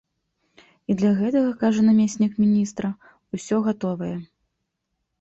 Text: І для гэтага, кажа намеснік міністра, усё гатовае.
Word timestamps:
І 0.93 0.95
для 1.01 1.11
гэтага, 1.19 1.51
кажа 1.61 1.85
намеснік 1.89 2.33
міністра, 2.47 2.93
усё 3.39 3.57
гатовае. 3.71 4.15